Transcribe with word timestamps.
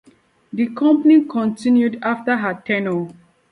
The 0.51 0.67
company 0.69 1.25
continued 1.25 1.99
after 2.01 2.35
her 2.37 2.55
tenure. 2.65 3.09